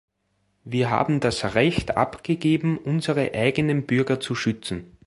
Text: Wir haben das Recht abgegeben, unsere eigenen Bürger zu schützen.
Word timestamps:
Wir 0.63 0.89
haben 0.89 1.19
das 1.19 1.53
Recht 1.53 1.95
abgegeben, 1.95 2.79
unsere 2.79 3.35
eigenen 3.35 3.85
Bürger 3.85 4.19
zu 4.19 4.33
schützen. 4.33 4.97